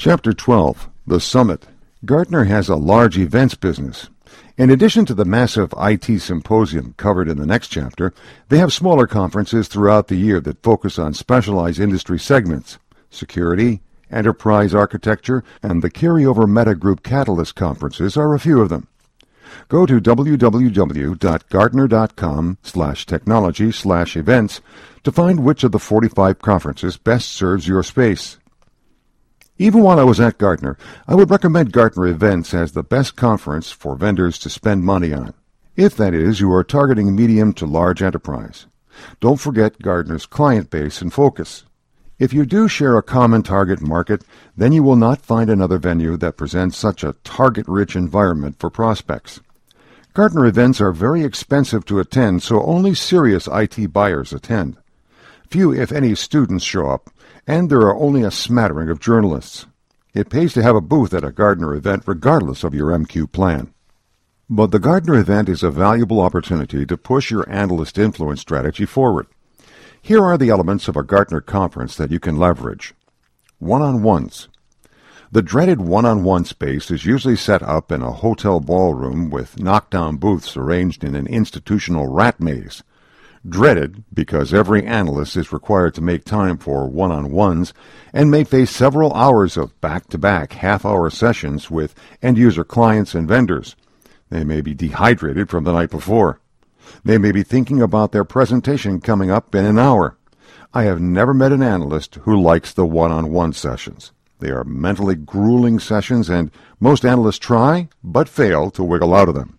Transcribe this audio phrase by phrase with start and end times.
[0.00, 1.66] Chapter 12 The Summit
[2.06, 4.08] Gartner has a large events business.
[4.56, 8.14] In addition to the massive IT symposium covered in the next chapter,
[8.48, 12.78] they have smaller conferences throughout the year that focus on specialized industry segments
[13.10, 18.88] security, enterprise architecture, and the carryover Meta Group Catalyst conferences are a few of them.
[19.68, 24.62] Go to www.gartner.com slash technology slash events
[25.04, 28.38] to find which of the 45 conferences best serves your space.
[29.60, 33.70] Even while I was at Gartner, I would recommend Gartner Events as the best conference
[33.70, 35.34] for vendors to spend money on,
[35.76, 38.64] if that is, you are targeting medium to large enterprise.
[39.20, 41.64] Don't forget Gartner's client base and focus.
[42.18, 44.24] If you do share a common target market,
[44.56, 48.70] then you will not find another venue that presents such a target rich environment for
[48.70, 49.40] prospects.
[50.14, 54.78] Gartner events are very expensive to attend, so only serious IT buyers attend.
[55.50, 57.10] Few, if any, students show up,
[57.44, 59.66] and there are only a smattering of journalists.
[60.14, 63.74] It pays to have a booth at a Gartner event regardless of your MQ plan.
[64.48, 69.26] But the Gartner event is a valuable opportunity to push your analyst influence strategy forward.
[70.00, 72.94] Here are the elements of a Gartner conference that you can leverage.
[73.58, 74.48] One-on-ones.
[75.32, 80.56] The dreaded one-on-one space is usually set up in a hotel ballroom with knockdown booths
[80.56, 82.84] arranged in an institutional rat maze
[83.48, 87.72] dreaded because every analyst is required to make time for one-on-ones
[88.12, 93.76] and may face several hours of back-to-back half-hour sessions with end-user clients and vendors.
[94.28, 96.40] They may be dehydrated from the night before.
[97.04, 100.16] They may be thinking about their presentation coming up in an hour.
[100.72, 104.12] I have never met an analyst who likes the one-on-one sessions.
[104.38, 109.34] They are mentally grueling sessions, and most analysts try, but fail to wiggle out of
[109.34, 109.58] them.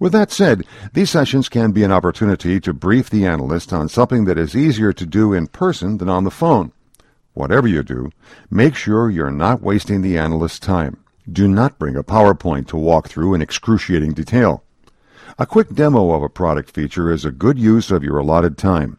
[0.00, 4.26] With that said, these sessions can be an opportunity to brief the analyst on something
[4.26, 6.70] that is easier to do in person than on the phone.
[7.34, 8.10] Whatever you do,
[8.48, 10.98] make sure you're not wasting the analyst's time.
[11.30, 14.62] Do not bring a PowerPoint to walk through in excruciating detail.
[15.36, 18.98] A quick demo of a product feature is a good use of your allotted time.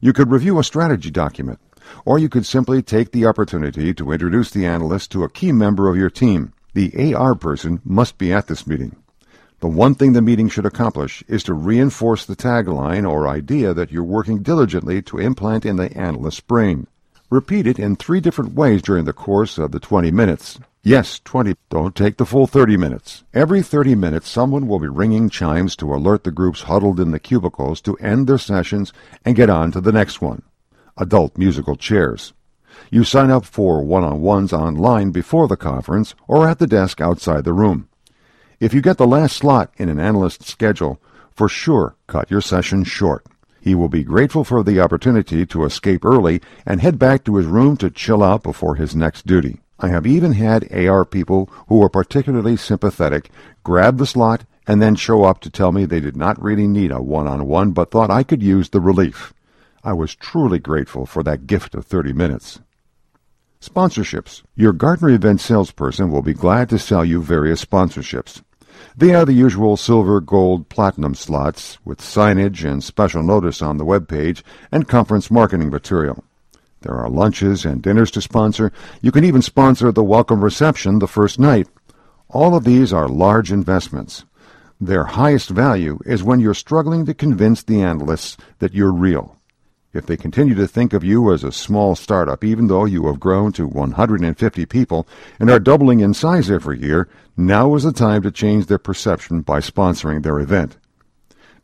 [0.00, 1.58] You could review a strategy document,
[2.04, 5.88] or you could simply take the opportunity to introduce the analyst to a key member
[5.88, 6.52] of your team.
[6.74, 8.96] The AR person must be at this meeting.
[9.60, 13.90] The one thing the meeting should accomplish is to reinforce the tagline or idea that
[13.90, 16.86] you're working diligently to implant in the analyst's brain.
[17.28, 20.60] Repeat it in three different ways during the course of the 20 minutes.
[20.84, 21.56] Yes, 20.
[21.70, 23.24] Don't take the full 30 minutes.
[23.34, 27.18] Every 30 minutes, someone will be ringing chimes to alert the groups huddled in the
[27.18, 28.92] cubicles to end their sessions
[29.24, 30.42] and get on to the next one.
[30.96, 32.32] Adult musical chairs.
[32.90, 37.52] You sign up for one-on-ones online before the conference or at the desk outside the
[37.52, 37.88] room.
[38.60, 42.82] If you get the last slot in an analyst's schedule, for sure cut your session
[42.82, 43.24] short.
[43.60, 47.46] He will be grateful for the opportunity to escape early and head back to his
[47.46, 49.60] room to chill out before his next duty.
[49.78, 53.30] I have even had AR people who were particularly sympathetic
[53.62, 56.90] grab the slot and then show up to tell me they did not really need
[56.90, 59.32] a one-on-one but thought I could use the relief.
[59.84, 62.58] I was truly grateful for that gift of 30 minutes.
[63.60, 64.42] Sponsorships.
[64.56, 68.42] Your Gartner event salesperson will be glad to sell you various sponsorships.
[68.98, 73.84] They are the usual silver, gold, platinum slots with signage and special notice on the
[73.84, 74.42] web page
[74.72, 76.24] and conference marketing material.
[76.80, 78.72] There are lunches and dinners to sponsor.
[79.00, 81.68] You can even sponsor the welcome reception the first night.
[82.28, 84.24] All of these are large investments.
[84.80, 89.37] Their highest value is when you're struggling to convince the analysts that you're real.
[89.94, 93.18] If they continue to think of you as a small startup, even though you have
[93.18, 95.08] grown to 150 people
[95.40, 99.40] and are doubling in size every year, now is the time to change their perception
[99.40, 100.76] by sponsoring their event.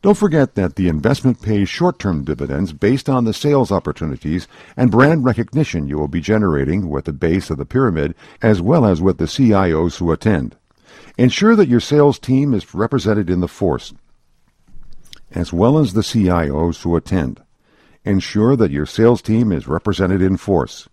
[0.01, 5.25] Don't forget that the investment pays short-term dividends based on the sales opportunities and brand
[5.25, 9.19] recognition you will be generating with the base of the pyramid as well as with
[9.19, 10.57] the CIOs who attend.
[11.19, 13.93] Ensure that your sales team is represented in the force
[15.31, 17.44] as well as the CIOs who attend.
[18.05, 20.89] Ensure that your sales team is represented in force.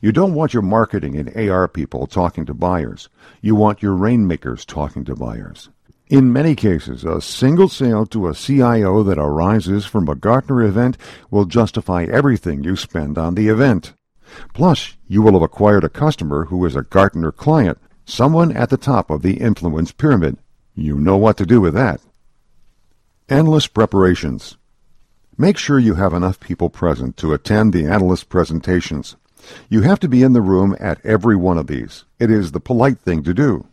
[0.00, 3.08] You don't want your marketing and AR people talking to buyers.
[3.40, 5.70] You want your rainmakers talking to buyers.
[6.08, 10.96] In many cases, a single sale to a CIO that arises from a Gartner event
[11.30, 13.94] will justify everything you spend on the event.
[14.54, 18.76] Plus, you will have acquired a customer who is a Gartner client, someone at the
[18.76, 20.36] top of the influence pyramid.
[20.74, 22.00] You know what to do with that.
[23.28, 24.56] Endless preparations.
[25.38, 29.16] Make sure you have enough people present to attend the analyst presentations.
[29.68, 32.04] You have to be in the room at every one of these.
[32.18, 33.66] It is the polite thing to do.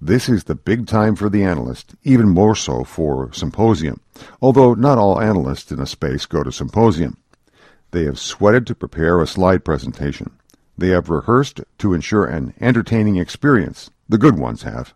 [0.00, 4.00] This is the big time for the analyst, even more so for symposium,
[4.40, 7.18] although not all analysts in a space go to symposium.
[7.90, 10.30] They have sweated to prepare a slide presentation.
[10.78, 13.90] They have rehearsed to ensure an entertaining experience.
[14.08, 14.94] The good ones have.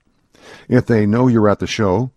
[0.66, 2.10] If they know you're at the show,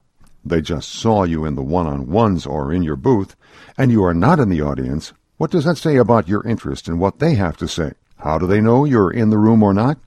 [0.44, 3.36] they just saw you in the one-on-ones or in your booth,
[3.78, 7.00] and you are not in the audience, what does that say about your interest in
[7.00, 7.94] what they have to say?
[8.18, 9.98] How do they know you're in the room or not?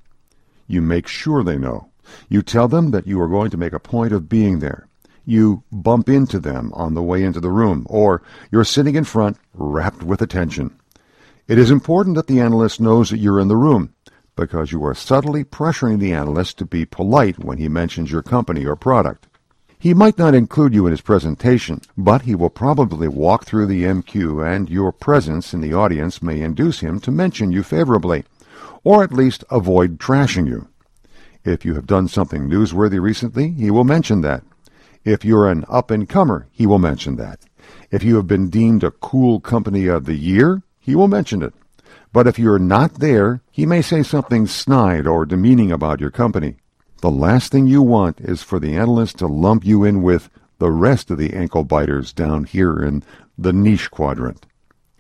[0.67, 1.89] You make sure they know.
[2.29, 4.89] You tell them that you are going to make a point of being there.
[5.25, 9.39] You bump into them on the way into the room, or you're sitting in front,
[9.55, 10.79] rapt with attention.
[11.49, 13.95] It is important that the analyst knows that you're in the room,
[14.37, 18.65] because you are subtly pressuring the analyst to be polite when he mentions your company
[18.65, 19.27] or product.
[19.83, 23.83] He might not include you in his presentation, but he will probably walk through the
[23.83, 28.23] MQ, and your presence in the audience may induce him to mention you favorably,
[28.85, 30.69] or at least avoid trashing you.
[31.45, 34.45] If you have done something newsworthy recently, he will mention that.
[35.05, 37.41] If you're an up-and-comer, he will mention that.
[37.91, 41.55] If you have been deemed a cool company of the year, he will mention it.
[42.13, 46.59] But if you're not there, he may say something snide or demeaning about your company.
[47.03, 50.71] The last thing you want is for the analyst to lump you in with the
[50.71, 53.03] rest of the ankle biters down here in
[53.37, 54.47] the niche quadrant.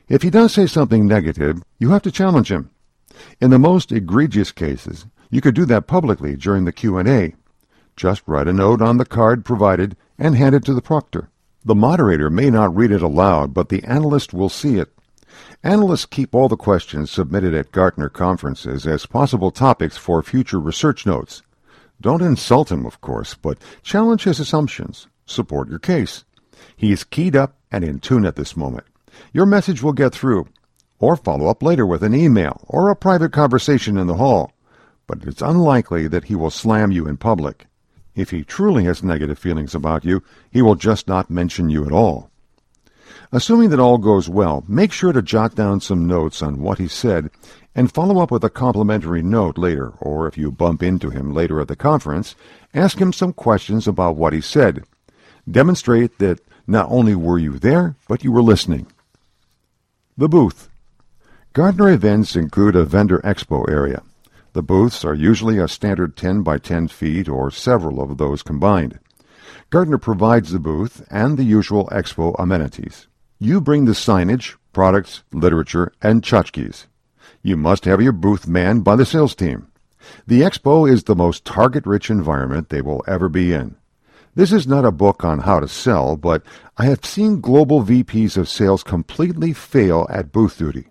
[0.08, 2.70] If he does say something negative, you have to challenge him.
[3.40, 7.36] In the most egregious cases, you could do that publicly during the Q&A.
[7.94, 11.30] Just write a note on the card provided and hand it to the proctor.
[11.64, 14.92] The moderator may not read it aloud, but the analyst will see it.
[15.62, 21.06] Analysts keep all the questions submitted at Gartner conferences as possible topics for future research
[21.06, 21.42] notes.
[22.02, 25.06] Don't insult him, of course, but challenge his assumptions.
[25.24, 26.24] Support your case.
[26.76, 28.84] He is keyed up and in tune at this moment.
[29.32, 30.48] Your message will get through,
[30.98, 34.52] or follow up later with an email or a private conversation in the hall,
[35.06, 37.66] but it's unlikely that he will slam you in public.
[38.16, 41.92] If he truly has negative feelings about you, he will just not mention you at
[41.92, 42.30] all.
[43.30, 46.88] Assuming that all goes well, make sure to jot down some notes on what he
[46.88, 47.30] said
[47.74, 51.60] and follow up with a complimentary note later, or if you bump into him later
[51.60, 52.34] at the conference,
[52.74, 54.84] ask him some questions about what he said.
[55.50, 58.86] Demonstrate that not only were you there, but you were listening.
[60.16, 60.68] The booth.
[61.54, 64.02] Gartner events include a vendor expo area.
[64.52, 68.98] The booths are usually a standard 10 by 10 feet or several of those combined.
[69.70, 73.08] Gartner provides the booth and the usual expo amenities.
[73.38, 76.86] You bring the signage, products, literature, and tchotchkes.
[77.42, 79.68] You must have your booth manned by the sales team.
[80.26, 83.76] The expo is the most target-rich environment they will ever be in.
[84.34, 86.42] This is not a book on how to sell, but
[86.78, 90.88] I have seen global VPs of sales completely fail at booth duty.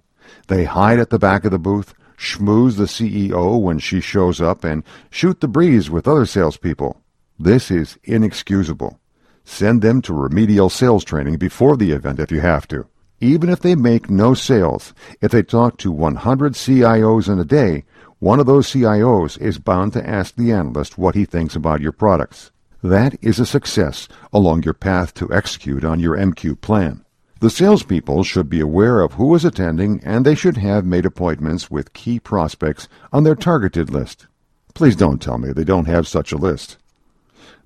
[0.48, 4.64] They hide at the back of the booth, schmooze the CEO when she shows up,
[4.64, 7.02] and shoot the breeze with other salespeople.
[7.40, 9.00] This is inexcusable.
[9.44, 12.86] Send them to remedial sales training before the event if you have to.
[13.24, 17.84] Even if they make no sales, if they talk to 100 CIOs in a day,
[18.18, 21.92] one of those CIOs is bound to ask the analyst what he thinks about your
[21.92, 22.50] products.
[22.82, 27.06] That is a success along your path to execute on your MQ plan.
[27.42, 31.70] The salespeople should be aware of who is attending and they should have made appointments
[31.70, 34.26] with key prospects on their targeted list.
[34.74, 36.78] Please don't tell me they don't have such a list.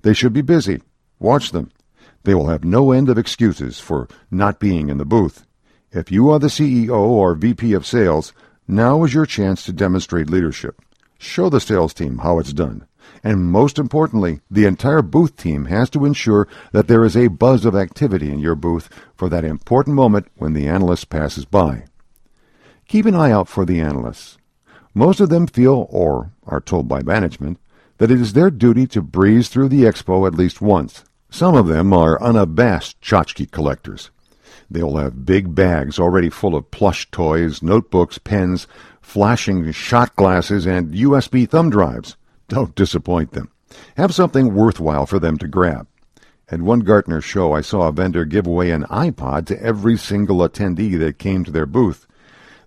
[0.02, 0.82] They should be busy.
[1.18, 1.70] Watch them.
[2.24, 5.45] They will have no end of excuses for not being in the booth.
[5.96, 8.34] If you are the CEO or VP of sales,
[8.68, 10.82] now is your chance to demonstrate leadership.
[11.16, 12.86] Show the sales team how it's done.
[13.24, 17.64] And most importantly, the entire booth team has to ensure that there is a buzz
[17.64, 21.84] of activity in your booth for that important moment when the analyst passes by.
[22.88, 24.36] Keep an eye out for the analysts.
[24.92, 27.58] Most of them feel, or are told by management,
[27.96, 31.04] that it is their duty to breeze through the expo at least once.
[31.30, 34.10] Some of them are unabashed tchotchke collectors.
[34.70, 38.66] They will have big bags already full of plush toys, notebooks, pens,
[39.00, 42.16] flashing shot glasses, and USB thumb drives.
[42.48, 43.50] Don't disappoint them.
[43.96, 45.86] Have something worthwhile for them to grab.
[46.48, 50.38] At one Gartner show, I saw a vendor give away an iPod to every single
[50.38, 52.06] attendee that came to their booth.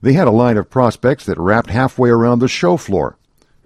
[0.01, 3.17] They had a line of prospects that wrapped halfway around the show floor.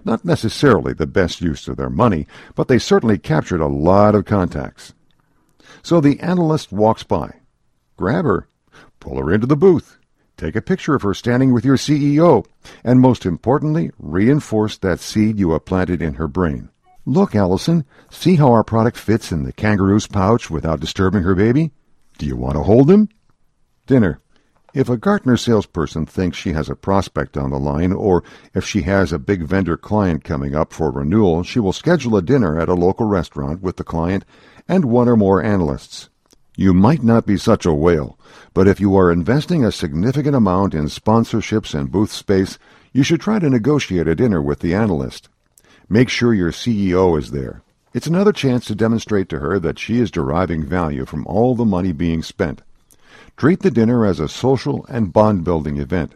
[0.05, 4.25] Not necessarily the best use of their money, but they certainly captured a lot of
[4.25, 4.93] contacts.
[5.81, 7.35] So the analyst walks by.
[7.97, 8.47] Grab her.
[8.99, 9.97] Pull her into the booth.
[10.37, 12.45] Take a picture of her standing with your CEO.
[12.83, 16.69] And most importantly, reinforce that seed you have planted in her brain.
[17.05, 21.71] Look, Allison, see how our product fits in the kangaroo's pouch without disturbing her baby?
[22.17, 23.09] Do you want to hold him?
[23.87, 24.19] Dinner.
[24.73, 28.23] If a Gartner salesperson thinks she has a prospect on the line, or
[28.55, 32.23] if she has a big vendor client coming up for renewal, she will schedule a
[32.23, 34.25] dinner at a local restaurant with the client
[34.67, 36.09] and one or more analysts.
[36.55, 38.17] You might not be such a whale,
[38.53, 42.59] but if you are investing a significant amount in sponsorships and booth space,
[42.93, 45.29] You should try to negotiate a dinner with the analyst.
[45.89, 47.63] Make sure your CEO is there.
[47.93, 51.65] It's another chance to demonstrate to her that she is deriving value from all the
[51.65, 52.61] money being spent.
[53.35, 56.13] Treat the dinner as a social and bond building event.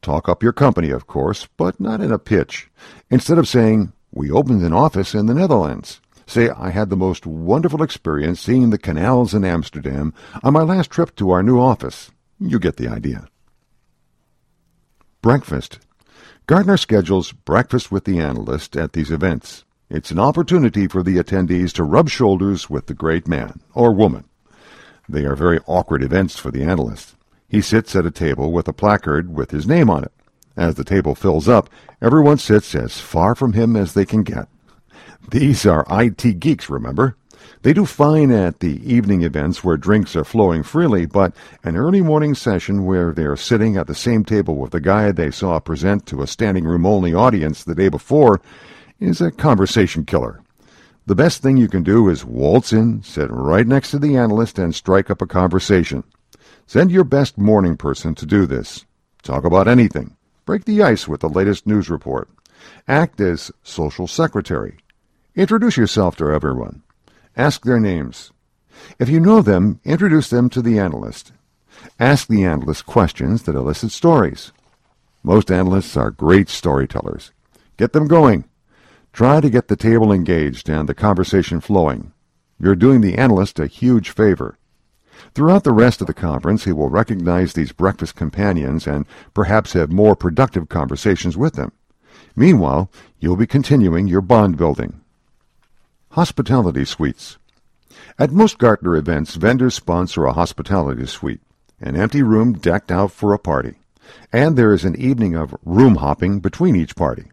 [0.00, 2.70] Talk up your company, of course, but not in a pitch.
[3.10, 7.26] Instead of saying, We opened an office in the Netherlands, say, I had the most
[7.26, 12.10] wonderful experience seeing the canals in Amsterdam on my last trip to our new office.
[12.38, 13.28] You get the idea.
[15.20, 15.78] Breakfast.
[16.46, 19.64] Gartner schedules breakfast with the analyst at these events.
[19.88, 24.24] It's an opportunity for the attendees to rub shoulders with the great man or woman.
[25.08, 27.14] They are very awkward events for the analyst.
[27.48, 30.12] He sits at a table with a placard with his name on it.
[30.56, 31.68] As the table fills up,
[32.00, 34.48] everyone sits as far from him as they can get.
[35.30, 37.16] These are IT geeks, remember?
[37.62, 42.00] They do fine at the evening events where drinks are flowing freely, but an early
[42.00, 45.58] morning session where they are sitting at the same table with the guy they saw
[45.60, 48.40] present to a standing room only audience the day before
[49.00, 50.40] is a conversation killer.
[51.06, 54.58] The best thing you can do is waltz in, sit right next to the analyst,
[54.58, 56.04] and strike up a conversation.
[56.66, 58.84] Send your best morning person to do this.
[59.22, 60.16] Talk about anything.
[60.46, 62.28] Break the ice with the latest news report.
[62.86, 64.78] Act as social secretary.
[65.34, 66.82] Introduce yourself to everyone.
[67.38, 68.32] Ask their names.
[68.98, 71.32] If you know them, introduce them to the analyst.
[71.98, 74.52] Ask the analyst questions that elicit stories.
[75.22, 77.32] Most analysts are great storytellers.
[77.78, 78.44] Get them going.
[79.14, 82.12] Try to get the table engaged and the conversation flowing.
[82.60, 84.58] You're doing the analyst a huge favor.
[85.34, 89.90] Throughout the rest of the conference, he will recognize these breakfast companions and perhaps have
[89.90, 91.72] more productive conversations with them.
[92.36, 95.01] Meanwhile, you'll be continuing your bond building.
[96.12, 97.38] Hospitality suites.
[98.18, 101.40] At most Gartner events, vendors sponsor a hospitality suite,
[101.80, 103.76] an empty room decked out for a party.
[104.30, 107.30] And there is an evening of room hopping between each party.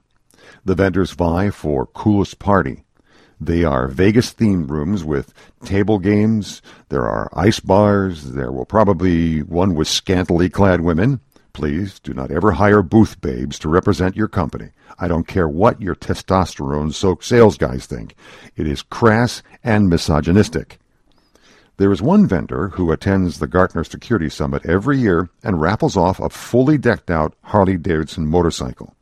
[0.64, 2.86] The vendors vie for coolest party,
[3.42, 5.34] they are Vegas themed rooms with
[5.64, 6.62] table games.
[6.90, 8.32] There are ice bars.
[8.32, 11.22] There will probably one with scantily clad women.
[11.54, 14.70] Please do not ever hire booth babes to represent your company.
[14.98, 18.16] I don't care what your testosterone soaked sales guys think.
[18.56, 20.80] It is crass and misogynistic.
[21.78, 26.20] There is one vendor who attends the Gartner Security Summit every year and raffles off
[26.20, 28.96] a fully decked out Harley Davidson motorcycle.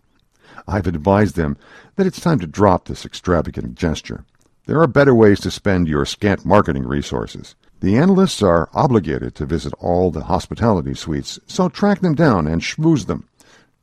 [0.68, 1.58] I've advised them
[1.96, 4.26] that it's time to drop this extravagant gesture.
[4.68, 7.56] There are better ways to spend your scant marketing resources.
[7.80, 12.62] The analysts are obligated to visit all the hospitality suites, so track them down and
[12.62, 13.28] schmooze them.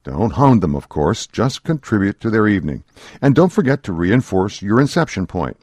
[0.03, 2.83] Don't hound them, of course, just contribute to their evening.
[3.23, 5.57] And don't forget to reinforce your inception point.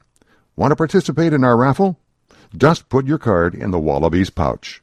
[0.56, 2.00] Want to participate in our raffle?
[2.56, 4.82] Just put your card in the wallaby's pouch.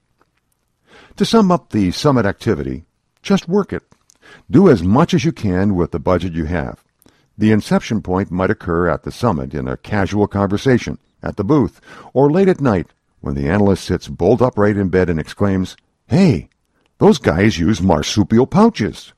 [1.17, 2.85] To sum up the summit activity,
[3.23, 3.83] just work it.
[4.51, 6.85] Do as much as you can with the budget you have.
[7.39, 11.81] The inception point might occur at the summit in a casual conversation, at the booth,
[12.13, 12.89] or late at night
[13.21, 16.49] when the analyst sits bolt upright in bed and exclaims, Hey,
[16.99, 19.13] those guys use marsupial pouches.